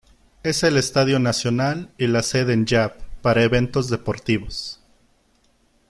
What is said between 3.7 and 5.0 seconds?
deportivos.